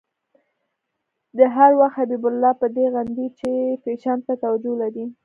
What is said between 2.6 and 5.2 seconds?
په دې غندی چې فېشن ته توجه لري.